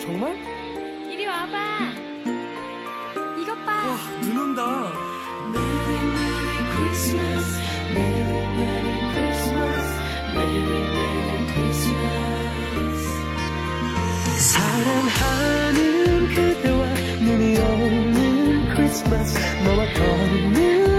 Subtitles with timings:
[0.00, 0.34] 정말?
[1.10, 1.92] 이리 와봐.
[3.40, 3.72] 이것 봐.
[3.86, 4.92] 와, 눈 온다.
[14.38, 16.86] 사랑하는 그대와
[17.20, 20.89] 눈이 오는 크리스마스 너와 걷는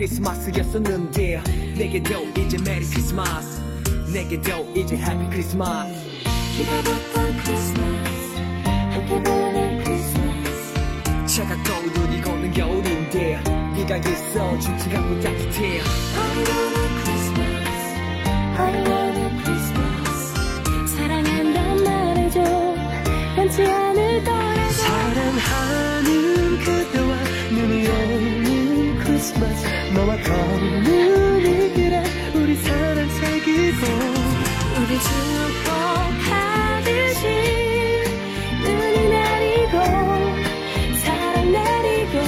[0.00, 1.42] 크리스마스였었는데
[1.76, 3.60] 내게도 이제 메리 크리스마스.
[4.10, 5.92] 내게도 이제 해피 크리스마스.
[6.56, 8.36] 기다렸던 크리스마스
[8.94, 10.74] 함께 보낸 크리스마스.
[11.26, 13.42] 차갑고 눈이 고는 겨울인데
[13.76, 15.84] 네가 있어 춥지 않고 따뜻해 I
[16.48, 17.68] want Christmas
[18.56, 22.40] I want Christmas 사랑한단 말해줘
[23.36, 24.70] 변치 않을 거라고.
[24.72, 26.08] 사랑하는
[26.58, 27.16] 그대와
[27.52, 32.02] 눈이 오는 크리스마스 너와 걷는 이 길에
[32.34, 33.86] 우리 사랑 새기고
[34.78, 34.98] 우리
[36.20, 37.24] 축복하듯이
[38.62, 39.74] 눈이 내리고
[41.02, 42.18] 사랑 내리고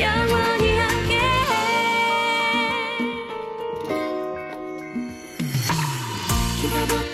[0.00, 1.52] 영원히 함께해.
[6.60, 7.13] 기다렸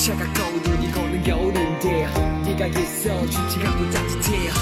[0.00, 2.08] 차갑고 눈이 고는 겨울인데
[2.46, 4.48] 네가 있어 춥지 않고 따뜻해.
[4.48, 4.52] I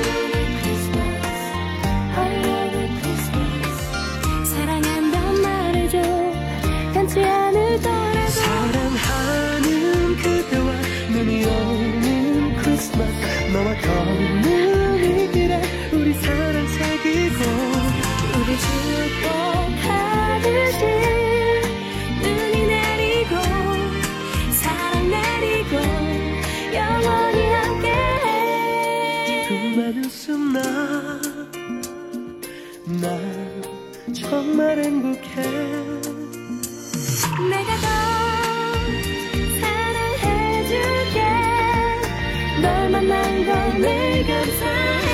[0.00, 1.26] want Christmas
[2.16, 2.72] I want
[3.02, 3.78] Christmas.
[4.54, 6.00] 사랑한단 말해줘.
[6.94, 8.28] 변치 않을 거라고.
[8.30, 9.66] 사랑하는
[10.16, 10.72] 그대와
[11.10, 13.52] 눈이 오는 크리스마스.
[13.52, 15.60] 너와 걷는 이 길에
[15.92, 16.57] 우리 사랑
[30.28, 30.60] 웃음 나,
[32.84, 33.62] 난
[34.12, 35.42] 정말 행복해.
[37.48, 37.88] 내가 더
[39.60, 41.16] 사랑해줄게.
[42.60, 45.08] 널 만난 건 늘 감사해.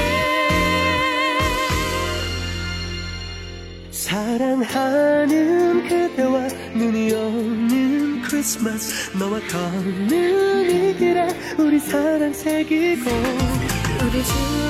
[3.93, 9.17] 사랑하는 그대와 눈이 오는 크리스마스.
[9.17, 13.09] 너와 걷는 이 길에 우리 사랑 새기고.
[14.03, 14.64] 우리 축복하듯이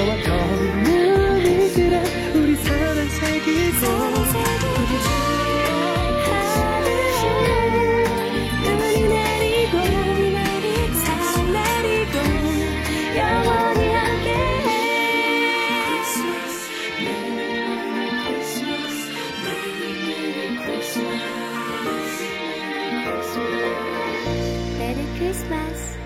[0.00, 0.40] 너와 크리스마스.
[25.20, 25.99] Christmas